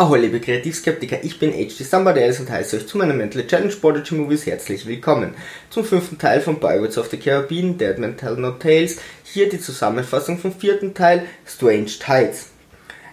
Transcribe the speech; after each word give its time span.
Ahoi 0.00 0.18
liebe 0.18 0.40
Kreativskeptiker, 0.40 1.22
ich 1.24 1.38
bin 1.38 1.52
HD 1.52 1.84
Sambadelis 1.84 2.40
und 2.40 2.48
heiße 2.48 2.78
euch 2.78 2.86
zu 2.86 2.96
meiner 2.96 3.12
Mental 3.12 3.46
Challenge 3.46 3.74
Prodigy 3.74 4.14
Movies 4.14 4.46
herzlich 4.46 4.86
willkommen. 4.86 5.34
Zum 5.68 5.84
fünften 5.84 6.16
Teil 6.16 6.40
von 6.40 6.58
Pirates 6.58 6.96
of 6.96 7.10
the 7.10 7.18
Caribbean, 7.18 7.76
Dead 7.76 7.98
Man 7.98 8.16
Tell 8.16 8.36
No 8.36 8.52
Tales, 8.52 8.96
hier 9.24 9.50
die 9.50 9.60
Zusammenfassung 9.60 10.38
vom 10.38 10.54
vierten 10.54 10.94
Teil, 10.94 11.26
Strange 11.46 11.90
Tides. 12.02 12.46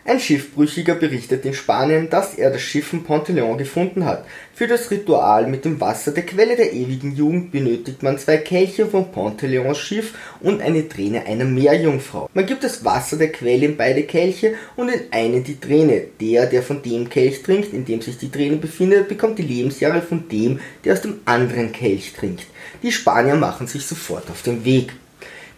Ein 0.09 0.21
Schiffbrüchiger 0.21 0.95
berichtet 0.95 1.43
in 1.43 1.53
Spanien, 1.53 2.09
dass 2.09 2.33
er 2.35 2.49
das 2.49 2.61
Schiff 2.61 2.87
von 2.87 3.03
Ponteleon 3.03 3.57
gefunden 3.57 4.05
hat. 4.05 4.23
Für 4.53 4.65
das 4.65 4.89
Ritual 4.89 5.47
mit 5.47 5.65
dem 5.65 5.81
Wasser 5.81 6.13
der 6.13 6.25
Quelle 6.25 6.55
der 6.55 6.71
ewigen 6.71 7.13
Jugend 7.13 7.51
benötigt 7.51 8.01
man 8.03 8.17
zwei 8.17 8.37
Kelche 8.37 8.85
von 8.85 9.11
Ponteleons 9.11 9.77
Schiff 9.77 10.13
und 10.39 10.61
eine 10.61 10.87
Träne 10.87 11.25
einer 11.25 11.43
Meerjungfrau. 11.43 12.29
Man 12.33 12.45
gibt 12.45 12.63
das 12.63 12.85
Wasser 12.85 13.17
der 13.17 13.33
Quelle 13.33 13.65
in 13.65 13.75
beide 13.75 14.03
Kelche 14.03 14.53
und 14.77 14.87
in 14.87 15.11
einen 15.11 15.43
die 15.43 15.59
Träne. 15.59 16.03
Der, 16.21 16.45
der 16.45 16.63
von 16.63 16.81
dem 16.81 17.09
Kelch 17.09 17.43
trinkt, 17.43 17.73
in 17.73 17.83
dem 17.83 18.01
sich 18.01 18.17
die 18.17 18.31
Träne 18.31 18.55
befindet, 18.55 19.09
bekommt 19.09 19.37
die 19.39 19.43
Lebensjahre 19.43 20.01
von 20.01 20.29
dem, 20.29 20.61
der 20.85 20.93
aus 20.93 21.01
dem 21.01 21.19
anderen 21.25 21.73
Kelch 21.73 22.13
trinkt. 22.13 22.45
Die 22.81 22.93
Spanier 22.93 23.35
machen 23.35 23.67
sich 23.67 23.85
sofort 23.85 24.29
auf 24.29 24.41
den 24.41 24.63
Weg. 24.63 24.93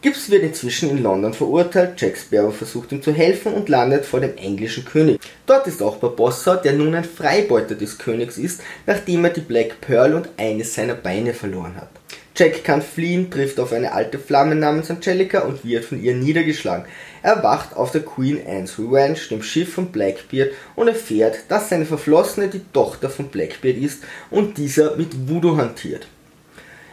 Gibbs 0.02 0.30
wird 0.30 0.44
inzwischen 0.44 0.89
in 0.91 1.03
London 1.03 1.34
verurteilt, 1.34 1.99
Jack 1.99 2.16
Sparrow 2.16 2.55
versucht 2.55 2.94
ihm 2.94 3.02
zu 3.02 3.12
helfen 3.12 3.53
und 3.53 3.67
landet 3.67 4.05
vor 4.05 4.22
dem 4.22 4.38
englischen 4.38 4.85
König. 4.85 5.20
Dort 5.45 5.67
ist 5.67 5.84
auch 5.84 5.98
Barbossa, 5.98 6.55
der 6.55 6.72
nun 6.72 6.95
ein 6.95 7.03
Freibeuter 7.03 7.75
des 7.75 7.98
Königs 7.98 8.38
ist, 8.38 8.62
nachdem 8.85 9.25
er 9.25 9.31
die 9.31 9.41
Black 9.41 9.81
Pearl 9.81 10.13
und 10.13 10.30
eines 10.38 10.73
seiner 10.73 10.94
Beine 10.94 11.34
verloren 11.34 11.75
hat. 11.75 11.89
Jack 12.34 12.63
kann 12.63 12.81
fliehen, 12.81 13.30
trifft 13.30 13.59
auf 13.59 13.73
eine 13.73 13.91
alte 13.91 14.20
Flamme 14.20 14.55
namens 14.55 14.89
Angelica 14.89 15.39
und 15.39 15.66
wird 15.66 15.84
von 15.84 16.02
ihr 16.02 16.16
niedergeschlagen. 16.16 16.86
Er 17.22 17.44
wacht 17.44 17.75
auf 17.75 17.91
der 17.91 18.03
Queen 18.03 18.39
Anne's 18.47 18.80
Revenge, 18.80 19.20
dem 19.30 19.44
Schiff 19.44 19.73
von 19.73 19.91
Blackbeard, 19.91 20.53
und 20.77 20.88
erfährt, 20.88 21.39
dass 21.50 21.67
seine 21.67 21.86
Verflossene 21.86 22.47
die 22.47 22.61
Tochter 22.72 23.09
von 23.09 23.27
Blackbeard 23.27 23.75
ist 23.75 24.03
und 24.31 24.58
dieser 24.58 24.95
mit 24.95 25.28
Voodoo 25.28 25.58
hantiert. 25.58 26.08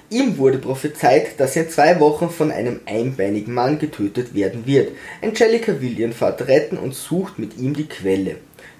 Ihm 0.08 0.38
wurde 0.38 0.58
prophezeit, 0.58 1.40
dass 1.40 1.56
er 1.56 1.64
in 1.64 1.70
zwei 1.70 1.98
Wochen 1.98 2.30
von 2.30 2.52
einem 2.52 2.78
einbeinigen 2.86 3.52
Mann 3.52 3.80
getötet 3.80 4.34
werden 4.34 4.64
wird. 4.64 4.92
Angelica 5.20 5.80
will 5.80 5.98
ihren 5.98 6.12
Vater 6.12 6.46
retten 6.46 6.78
und 6.78 6.94
sucht 6.94 7.40
mit 7.40 7.58
ihm 7.58 7.74
die 7.74 7.88
Quelle. 7.88 8.36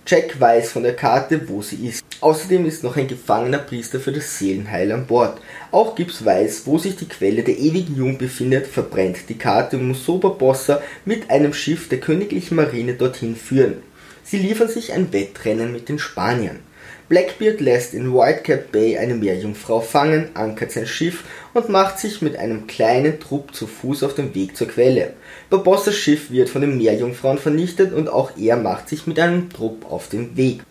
Jack 0.07 0.41
weiß 0.41 0.71
von 0.71 0.85
der 0.85 0.95
Karte, 0.95 1.49
wo 1.49 1.63
sie 1.63 1.89
ist. 1.89 2.05
Außerdem 2.21 2.65
ist 2.65 2.85
noch 2.85 2.97
ein 2.97 3.09
gefangener 3.09 3.59
Priester 3.59 3.99
für 3.99 4.13
das 4.13 4.39
Seelenheil 4.39 4.93
an 4.93 5.07
Bord. 5.09 5.41
Auch 5.73 5.97
Gibbs 5.97 6.25
weiß, 6.25 6.63
wo 6.65 6.79
sich 6.79 6.95
die 6.95 7.09
Quelle 7.09 7.43
der 7.43 7.59
ewigen 7.59 7.97
Jugend 7.97 8.21
befindet, 8.21 8.69
verbrennt 8.69 9.29
die 9.29 9.37
Karte 9.37 9.79
und 9.79 9.89
muss 9.89 10.07
Sober 10.07 10.31
Bossa 10.31 10.81
mit 11.05 11.29
einem 11.29 11.53
Schiff 11.53 11.89
der 11.89 11.99
königlichen 11.99 12.55
Marine 12.55 12.95
dorthin 12.95 13.35
führen. 13.35 13.83
Sie 14.23 14.39
liefern 14.39 14.69
sich 14.69 14.93
ein 14.93 15.13
Wettrennen 15.13 15.73
mit 15.73 15.89
den 15.89 15.99
Spaniern. 15.99 16.61
Blackbeard 17.09 17.61
lässt 17.61 17.95
in 17.95 18.13
Whitecap 18.13 18.73
Bay 18.73 18.99
eine 18.99 19.15
Meerjungfrau 19.15 19.81
fangen, 19.81 20.31
ankert 20.35 20.73
sein 20.73 20.89
Schiff 20.89 21.23
und 21.55 21.69
macht 21.69 22.01
sich 22.01 22.21
mit 22.21 22.37
einem 22.37 22.67
kleinen 22.67 23.21
Trupp 23.21 23.55
zu 23.55 23.69
Fuß 23.69 24.03
auf 24.03 24.15
den 24.15 24.35
Weg 24.35 24.57
zur 24.57 24.67
Quelle. 24.67 25.13
Barbossas 25.49 25.95
Schiff 25.95 26.33
wird 26.33 26.49
von 26.49 26.63
den 26.63 26.77
Meerjungfrauen 26.77 27.39
vernichtet 27.39 27.93
und 27.93 28.09
auch 28.09 28.33
er 28.37 28.57
macht 28.57 28.89
sich 28.89 29.07
mit 29.07 29.21
einem 29.21 29.51
Trupp 29.51 29.89
auf 29.89 30.09
den 30.09 30.37
Weg. 30.37 30.63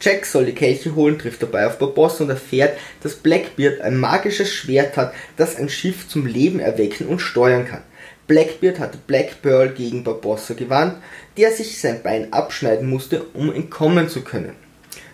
Jack 0.00 0.24
soll 0.24 0.44
die 0.44 0.54
Kelche 0.54 0.94
holen, 0.94 1.18
trifft 1.18 1.42
dabei 1.42 1.66
auf 1.66 1.78
Barbossa 1.78 2.22
und 2.22 2.30
erfährt, 2.30 2.78
dass 3.02 3.16
Blackbeard 3.16 3.80
ein 3.80 3.96
magisches 3.96 4.52
Schwert 4.52 4.96
hat, 4.96 5.12
das 5.36 5.56
ein 5.56 5.68
Schiff 5.68 6.06
zum 6.06 6.26
Leben 6.26 6.60
erwecken 6.60 7.08
und 7.08 7.18
steuern 7.18 7.66
kann. 7.66 7.82
Blackbeard 8.28 8.78
hatte 8.78 8.98
Black 9.04 9.42
Pearl 9.42 9.70
gegen 9.70 10.04
Barbossa 10.04 10.54
gewarnt, 10.54 11.02
der 11.36 11.50
sich 11.50 11.80
sein 11.80 12.04
Bein 12.04 12.32
abschneiden 12.32 12.88
musste, 12.88 13.24
um 13.34 13.52
entkommen 13.52 14.08
zu 14.08 14.20
können. 14.22 14.54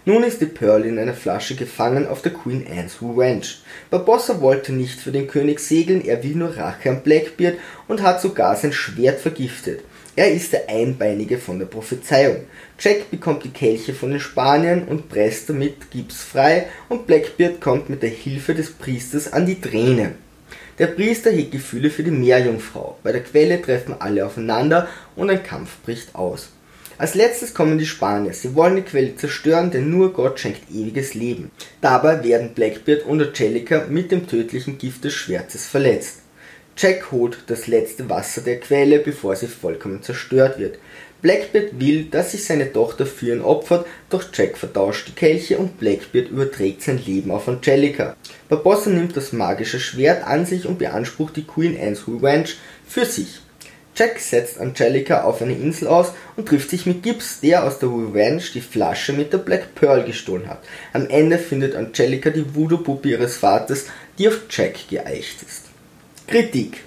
Nun 0.04 0.22
ist 0.22 0.40
die 0.40 0.46
Pearl 0.46 0.84
in 0.84 0.98
einer 0.98 1.14
Flasche 1.14 1.54
gefangen 1.54 2.06
auf 2.06 2.22
der 2.22 2.32
Queen 2.32 2.66
Anne's 2.70 3.02
Revenge. 3.02 3.46
Barbossa 3.90 4.40
wollte 4.40 4.72
nicht 4.72 4.98
für 4.98 5.12
den 5.12 5.26
König 5.26 5.60
segeln, 5.60 6.04
er 6.04 6.22
will 6.22 6.34
nur 6.34 6.56
Rache 6.56 6.90
an 6.90 7.02
Blackbeard 7.02 7.58
und 7.88 8.02
hat 8.02 8.20
sogar 8.20 8.56
sein 8.56 8.72
Schwert 8.72 9.20
vergiftet. 9.20 9.80
Er 10.16 10.32
ist 10.32 10.52
der 10.52 10.68
Einbeinige 10.68 11.38
von 11.38 11.58
der 11.58 11.66
Prophezeiung. 11.66 12.38
Jack 12.78 13.10
bekommt 13.10 13.44
die 13.44 13.50
Kelche 13.50 13.94
von 13.94 14.10
den 14.10 14.18
Spaniern 14.18 14.84
und 14.84 15.08
presst 15.08 15.48
damit 15.48 15.90
Gibbs 15.90 16.22
frei 16.22 16.66
und 16.88 17.06
Blackbeard 17.06 17.60
kommt 17.60 17.88
mit 17.88 18.02
der 18.02 18.10
Hilfe 18.10 18.54
des 18.54 18.72
Priesters 18.72 19.32
an 19.32 19.46
die 19.46 19.60
Träne. 19.60 20.14
Der 20.78 20.88
Priester 20.88 21.30
hegt 21.30 21.52
Gefühle 21.52 21.90
für 21.90 22.02
die 22.02 22.10
Meerjungfrau. 22.10 22.98
Bei 23.02 23.12
der 23.12 23.22
Quelle 23.22 23.60
treffen 23.60 23.94
alle 23.98 24.24
aufeinander 24.24 24.88
und 25.16 25.28
ein 25.28 25.42
Kampf 25.42 25.76
bricht 25.84 26.14
aus. 26.14 26.50
Als 26.98 27.14
letztes 27.14 27.54
kommen 27.54 27.78
die 27.78 27.86
Spanier. 27.86 28.34
Sie 28.34 28.56
wollen 28.56 28.74
die 28.74 28.82
Quelle 28.82 29.14
zerstören, 29.14 29.70
denn 29.70 29.88
nur 29.88 30.12
Gott 30.12 30.40
schenkt 30.40 30.68
ewiges 30.68 31.14
Leben. 31.14 31.52
Dabei 31.80 32.24
werden 32.24 32.54
Blackbeard 32.54 33.06
und 33.06 33.22
Angelica 33.22 33.86
mit 33.88 34.10
dem 34.10 34.26
tödlichen 34.26 34.78
Gift 34.78 35.04
des 35.04 35.14
Schwertes 35.14 35.64
verletzt. 35.64 36.22
Jack 36.76 37.12
holt 37.12 37.38
das 37.46 37.68
letzte 37.68 38.08
Wasser 38.08 38.40
der 38.40 38.58
Quelle, 38.58 38.98
bevor 38.98 39.36
sie 39.36 39.46
vollkommen 39.46 40.02
zerstört 40.02 40.58
wird. 40.58 40.78
Blackbeard 41.22 41.80
will, 41.80 42.04
dass 42.04 42.32
sich 42.32 42.44
seine 42.44 42.72
Tochter 42.72 43.06
für 43.06 43.32
ihn 43.32 43.42
opfert, 43.42 43.86
doch 44.10 44.24
Jack 44.32 44.56
vertauscht 44.56 45.08
die 45.08 45.12
Kelche 45.12 45.58
und 45.58 45.78
Blackbeard 45.78 46.30
überträgt 46.30 46.82
sein 46.82 47.00
Leben 47.04 47.30
auf 47.30 47.48
Angelica. 47.48 48.16
Barbossa 48.48 48.90
nimmt 48.90 49.16
das 49.16 49.32
magische 49.32 49.80
Schwert 49.80 50.24
an 50.24 50.46
sich 50.46 50.66
und 50.66 50.78
beansprucht 50.78 51.36
die 51.36 51.46
Queen 51.46 51.76
Anne's 51.80 52.06
Revenge 52.06 52.50
für 52.86 53.04
sich. 53.04 53.40
Jack 53.98 54.20
setzt 54.20 54.60
Angelica 54.60 55.24
auf 55.24 55.42
eine 55.42 55.54
Insel 55.54 55.88
aus 55.88 56.12
und 56.36 56.46
trifft 56.46 56.70
sich 56.70 56.86
mit 56.86 57.02
Gibbs, 57.02 57.40
der 57.40 57.64
aus 57.64 57.80
der 57.80 57.88
Revenge 57.88 58.44
die 58.54 58.60
Flasche 58.60 59.12
mit 59.12 59.32
der 59.32 59.38
Black 59.38 59.74
Pearl 59.74 60.04
gestohlen 60.04 60.48
hat. 60.48 60.62
Am 60.92 61.08
Ende 61.08 61.36
findet 61.36 61.74
Angelica 61.74 62.30
die 62.30 62.54
Voodoo-Puppe 62.54 63.08
ihres 63.08 63.38
Vaters, 63.38 63.86
die 64.16 64.28
auf 64.28 64.42
Jack 64.50 64.88
geeicht 64.88 65.42
ist. 65.42 65.64
Kritik 66.28 66.84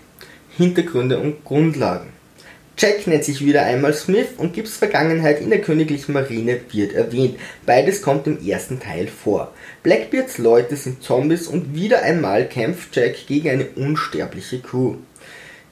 Hintergründe 0.56 1.20
und 1.20 1.44
Grundlagen 1.44 2.14
Jack 2.78 3.06
nennt 3.06 3.26
sich 3.26 3.46
wieder 3.46 3.64
einmal 3.64 3.94
Smith 3.94 4.30
und 4.38 4.54
Gibbs 4.54 4.78
Vergangenheit 4.78 5.42
in 5.42 5.50
der 5.50 5.62
königlichen 5.62 6.14
Marine 6.14 6.62
wird 6.72 6.94
erwähnt. 6.94 7.38
Beides 7.66 8.02
kommt 8.02 8.26
im 8.26 8.44
ersten 8.44 8.80
Teil 8.80 9.08
vor. 9.08 9.54
Blackbeards 9.84 10.38
Leute 10.38 10.78
sind 10.78 11.04
Zombies 11.04 11.48
und 11.48 11.76
wieder 11.76 12.04
einmal 12.04 12.48
kämpft 12.48 12.96
Jack 12.96 13.28
gegen 13.28 13.50
eine 13.50 13.66
unsterbliche 13.76 14.60
Crew. 14.60 14.96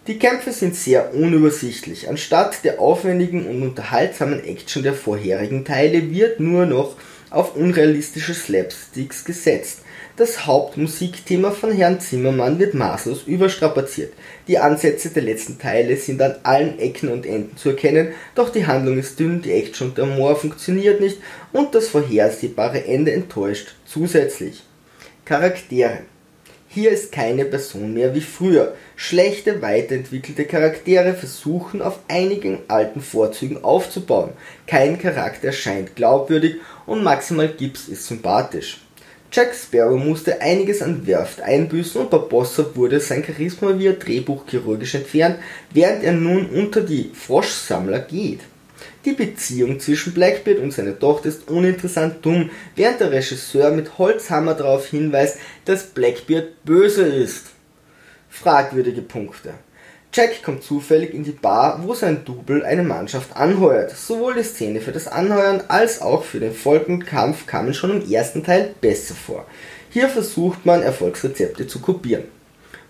Die 0.10 0.18
Kämpfe 0.18 0.52
sind 0.52 0.76
sehr 0.76 1.14
unübersichtlich. 1.14 2.10
Anstatt 2.10 2.64
der 2.64 2.80
aufwendigen 2.82 3.46
und 3.46 3.62
unterhaltsamen 3.62 4.44
Action 4.44 4.82
der 4.82 4.96
vorherigen 4.96 5.64
Teile 5.64 6.10
wird 6.10 6.40
nur 6.40 6.66
noch 6.66 6.96
auf 7.30 7.56
unrealistische 7.56 8.34
Slapsticks 8.34 9.24
gesetzt. 9.24 9.82
Das 10.18 10.48
Hauptmusikthema 10.48 11.52
von 11.52 11.72
Herrn 11.72 12.00
Zimmermann 12.00 12.58
wird 12.58 12.74
maßlos 12.74 13.28
überstrapaziert. 13.28 14.12
Die 14.48 14.58
Ansätze 14.58 15.12
der 15.12 15.22
letzten 15.22 15.60
Teile 15.60 15.96
sind 15.96 16.24
an 16.24 16.38
allen 16.42 16.80
Ecken 16.80 17.10
und 17.10 17.28
Enden 17.28 17.56
zu 17.56 17.70
erkennen, 17.70 18.08
doch 18.34 18.50
die 18.50 18.66
Handlung 18.66 18.98
ist 18.98 19.20
dünn, 19.20 19.44
die 19.44 19.52
Action 19.52 19.90
und 19.90 20.00
der 20.00 20.08
Humor 20.08 20.36
funktioniert 20.36 21.02
nicht 21.02 21.20
und 21.54 21.76
das 21.76 21.88
vorhersehbare 21.88 22.84
Ende 22.84 23.12
enttäuscht 23.12 23.76
zusätzlich. 23.86 24.64
Charaktere 25.24 26.00
hier 26.72 26.92
ist 26.92 27.12
keine 27.12 27.46
Person 27.46 27.96
mehr 27.96 28.14
wie 28.14 28.22
früher. 28.22 28.76
Schlechte, 28.96 29.60
weiterentwickelte 29.64 30.46
Charaktere 30.46 31.16
versuchen 31.16 31.82
auf 31.82 31.98
einigen 32.08 32.60
alten 32.68 33.02
Vorzügen 33.02 33.64
aufzubauen. 33.64 34.34
Kein 34.68 35.00
Charakter 35.00 35.48
erscheint 35.48 35.96
glaubwürdig 35.96 36.58
und 36.86 37.04
maximal 37.04 37.48
Gibbs 37.48 37.88
ist 37.88 38.06
sympathisch. 38.06 38.82
Jack 39.32 39.56
Sparrow 39.56 39.98
musste 39.98 40.42
einiges 40.42 40.84
an 40.84 41.08
Werft 41.08 41.42
einbüßen 41.42 42.02
und 42.02 42.12
Barbossa 42.12 42.66
wurde 42.76 43.00
sein 43.00 43.24
Charisma 43.24 43.78
via 43.78 43.94
Drehbuch 43.94 44.46
chirurgisch 44.48 44.94
entfernt, 44.94 45.40
während 45.72 46.04
er 46.04 46.14
nun 46.14 46.52
unter 46.52 46.82
die 46.82 47.10
Froschsammler 47.16 48.00
geht. 48.00 48.42
Die 49.06 49.14
Beziehung 49.14 49.80
zwischen 49.80 50.14
Blackbeard 50.14 50.60
und 50.60 50.74
seiner 50.74 50.98
Tochter 50.98 51.30
ist 51.30 51.50
uninteressant 51.50 52.18
dumm, 52.26 52.50
während 52.76 53.00
der 53.00 53.12
Regisseur 53.12 53.72
mit 53.72 53.98
Holzhammer 53.98 54.56
darauf 54.56 54.88
hinweist, 54.88 55.38
dass 55.64 55.88
Blackbeard 55.88 56.66
böse 56.66 57.04
ist. 57.04 57.48
Fragwürdige 58.30 59.02
Punkte. 59.02 59.54
Jack 60.12 60.44
kommt 60.44 60.64
zufällig 60.64 61.14
in 61.14 61.24
die 61.24 61.32
Bar, 61.32 61.82
wo 61.84 61.94
sein 61.94 62.26
Double 62.26 62.66
eine 62.66 62.84
Mannschaft 62.84 63.36
anheuert. 63.36 63.96
Sowohl 63.96 64.34
die 64.34 64.44
Szene 64.44 64.82
für 64.82 64.92
das 64.92 65.08
Anheuern 65.08 65.64
als 65.68 66.02
auch 66.02 66.24
für 66.24 66.40
den 66.40 66.54
folgenden 66.54 67.06
Kampf 67.06 67.46
kamen 67.46 67.74
schon 67.74 68.02
im 68.02 68.12
ersten 68.12 68.44
Teil 68.44 68.74
besser 68.82 69.14
vor. 69.14 69.46
Hier 69.92 70.10
versucht 70.10 70.66
man 70.66 70.82
Erfolgsrezepte 70.82 71.68
zu 71.68 71.80
kopieren. 71.80 72.24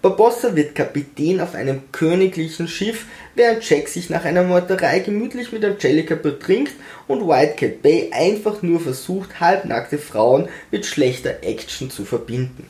Barbossa 0.01 0.55
wird 0.55 0.75
Kapitän 0.75 1.41
auf 1.41 1.55
einem 1.55 1.91
königlichen 1.91 2.69
Schiff, 2.69 3.05
während 3.35 3.69
Jack 3.69 3.89
sich 3.89 4.09
nach 4.09 4.23
einer 4.23 4.43
Meuterei 4.43 4.99
gemütlich 4.99 5.51
mit 5.51 5.65
Angelica 5.65 6.15
betrinkt 6.15 6.71
und 7.09 7.27
Whitecat 7.27 7.81
Bay 7.81 8.09
einfach 8.13 8.61
nur 8.61 8.79
versucht, 8.79 9.41
halbnackte 9.41 9.97
Frauen 9.97 10.47
mit 10.71 10.85
schlechter 10.85 11.43
Action 11.43 11.91
zu 11.91 12.05
verbinden. 12.05 12.65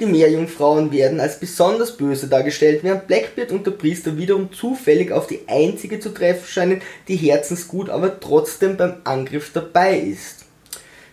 Die 0.00 0.06
Meerjungfrauen 0.06 0.90
werden 0.90 1.20
als 1.20 1.38
besonders 1.38 1.96
böse 1.96 2.26
dargestellt, 2.26 2.82
während 2.82 3.06
Blackbeard 3.06 3.52
und 3.52 3.64
der 3.64 3.72
Priester 3.72 4.16
wiederum 4.16 4.52
zufällig 4.52 5.12
auf 5.12 5.28
die 5.28 5.40
einzige 5.46 6.00
zu 6.00 6.10
treffen 6.10 6.46
scheinen, 6.46 6.82
die 7.06 7.16
herzensgut, 7.16 7.88
aber 7.88 8.18
trotzdem 8.18 8.76
beim 8.76 8.94
Angriff 9.04 9.52
dabei 9.52 9.96
ist. 9.96 10.47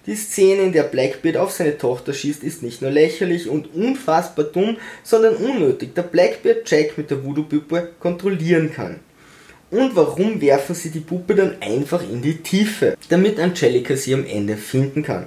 Die 0.08 0.16
Szene, 0.16 0.64
in 0.64 0.72
der 0.72 0.84
Blackbeard 0.84 1.38
auf 1.38 1.52
seine 1.52 1.80
Tochter 1.80 2.14
schießt, 2.14 2.44
ist 2.44 2.62
nicht 2.62 2.82
nur 2.82 2.92
lächerlich 2.92 3.50
und 3.50 3.74
unfassbar 3.74 4.46
dumm, 4.46 4.78
sondern 5.02 5.36
unnötig, 5.36 5.96
da 5.96 6.04
Blackbeard 6.04 6.70
Jack 6.70 6.96
mit 6.98 7.10
der 7.10 7.24
Voodoo-Puppe 7.24 7.94
kontrollieren 8.00 8.72
kann. 8.72 9.00
Und 9.72 9.96
warum 9.96 10.40
werfen 10.42 10.76
sie 10.76 10.92
die 10.92 11.00
Puppe 11.00 11.34
dann 11.34 11.56
einfach 11.60 12.04
in 12.04 12.22
die 12.22 12.38
Tiefe, 12.38 12.96
damit 13.10 13.40
Angelica 13.40 13.96
sie 13.96 14.14
am 14.14 14.26
Ende 14.28 14.58
finden 14.58 15.02
kann? 15.02 15.26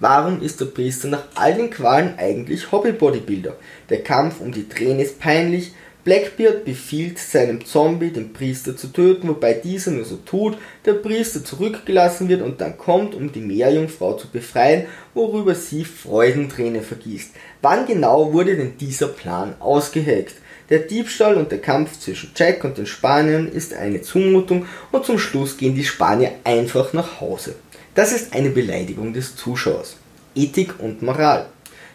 Warum 0.00 0.42
ist 0.42 0.60
der 0.60 0.66
Priester 0.66 1.08
nach 1.08 1.24
all 1.34 1.54
den 1.54 1.70
Qualen 1.70 2.14
eigentlich 2.18 2.70
Hobby-Bodybuilder? 2.70 3.56
Der 3.88 4.02
Kampf 4.02 4.40
um 4.40 4.52
die 4.52 4.68
Träne 4.68 5.02
ist 5.02 5.18
peinlich, 5.18 5.72
Blackbeard 6.02 6.64
befiehlt 6.64 7.18
seinem 7.18 7.64
Zombie, 7.64 8.10
den 8.10 8.32
Priester 8.32 8.76
zu 8.76 8.88
töten, 8.88 9.28
wobei 9.28 9.52
dieser 9.52 9.90
nur 9.90 10.04
so 10.04 10.16
tut, 10.16 10.56
der 10.86 10.94
Priester 10.94 11.44
zurückgelassen 11.44 12.28
wird 12.28 12.40
und 12.40 12.60
dann 12.60 12.78
kommt, 12.78 13.14
um 13.14 13.30
die 13.30 13.40
Meerjungfrau 13.40 14.14
zu 14.14 14.28
befreien, 14.28 14.86
worüber 15.12 15.54
sie 15.54 15.84
Freudenträne 15.84 16.80
vergießt. 16.80 17.32
Wann 17.60 17.86
genau 17.86 18.32
wurde 18.32 18.56
denn 18.56 18.78
dieser 18.78 19.08
Plan 19.08 19.54
ausgeheckt? 19.60 20.36
Der 20.70 20.78
Diebstahl 20.78 21.34
und 21.34 21.50
der 21.50 21.60
Kampf 21.60 21.98
zwischen 21.98 22.30
Jack 22.34 22.64
und 22.64 22.78
den 22.78 22.86
Spaniern 22.86 23.48
ist 23.48 23.74
eine 23.74 24.00
Zumutung 24.02 24.66
und 24.92 25.04
zum 25.04 25.18
Schluss 25.18 25.56
gehen 25.56 25.74
die 25.74 25.84
Spanier 25.84 26.32
einfach 26.44 26.92
nach 26.92 27.20
Hause. 27.20 27.56
Das 27.94 28.12
ist 28.12 28.34
eine 28.34 28.50
Beleidigung 28.50 29.12
des 29.12 29.36
Zuschauers. 29.36 29.96
Ethik 30.34 30.78
und 30.78 31.02
Moral. 31.02 31.46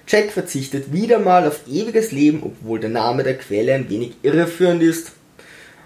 Jack 0.08 0.32
verzichtet 0.32 0.94
wieder 0.94 1.20
mal 1.20 1.48
auf 1.48 1.68
ewiges 1.68 2.12
Leben, 2.12 2.44
obwohl 2.44 2.80
der 2.80 2.92
Name 2.92 3.24
der 3.24 3.38
Quelle 3.38 3.74
ein 3.74 3.90
wenig 3.90 4.14
irreführend 4.22 4.84
ist. 4.84 5.14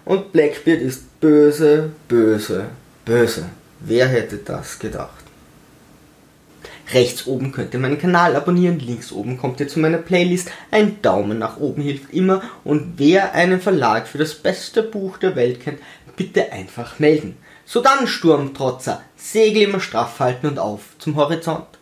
Und 0.04 0.32
Blackbeard 0.32 0.82
ist 0.82 1.20
böse, 1.22 1.92
böse, 2.08 2.66
böse. 3.06 3.46
Wer 3.80 4.08
hätte 4.08 4.38
das 4.38 4.78
gedacht? 4.78 5.24
Rechts 6.92 7.28
oben 7.28 7.52
könnt 7.52 7.74
ihr 7.74 7.80
meinen 7.80 8.00
Kanal 8.00 8.36
abonnieren, 8.36 8.80
links 8.80 9.12
oben 9.12 9.38
kommt 9.38 9.60
ihr 9.60 9.68
zu 9.68 9.80
meiner 9.80 10.00
Playlist. 10.00 10.52
Ein 10.72 11.02
Daumen 11.02 11.38
nach 11.38 11.58
oben 11.58 11.82
hilft 11.82 12.12
immer 12.12 12.42
und 12.64 12.94
wer 12.98 13.34
einen 13.34 13.62
Verlag 13.62 14.08
für 14.08 14.18
das 14.18 14.34
beste 14.34 14.84
Buch 14.84 15.18
der 15.18 15.36
Welt 15.36 15.62
kennt, 15.62 15.80
bitte 16.18 16.52
einfach 16.52 17.00
melden. 17.00 17.38
So 17.66 17.82
dann, 17.82 18.08
Sturmtrotzer, 18.08 19.04
Segel 19.16 19.62
immer 19.62 19.80
straff 19.80 20.20
halten 20.20 20.48
und 20.48 20.60
auf 20.60 20.82
zum 20.98 21.16
Horizont. 21.16 21.79